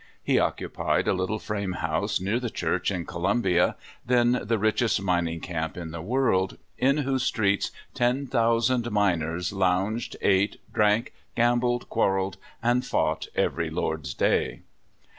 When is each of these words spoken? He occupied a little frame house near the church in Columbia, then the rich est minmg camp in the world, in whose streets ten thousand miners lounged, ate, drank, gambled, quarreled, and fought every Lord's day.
He 0.23 0.39
occupied 0.39 1.07
a 1.07 1.13
little 1.13 1.37
frame 1.37 1.73
house 1.73 2.19
near 2.19 2.39
the 2.39 2.49
church 2.49 2.89
in 2.89 3.05
Columbia, 3.05 3.75
then 4.03 4.41
the 4.43 4.57
rich 4.57 4.81
est 4.81 4.99
minmg 5.05 5.43
camp 5.43 5.77
in 5.77 5.91
the 5.91 6.01
world, 6.01 6.57
in 6.79 6.97
whose 7.05 7.21
streets 7.21 7.69
ten 7.93 8.25
thousand 8.25 8.91
miners 8.91 9.53
lounged, 9.53 10.17
ate, 10.21 10.59
drank, 10.73 11.13
gambled, 11.35 11.87
quarreled, 11.87 12.37
and 12.63 12.83
fought 12.83 13.27
every 13.35 13.69
Lord's 13.69 14.15
day. 14.15 14.61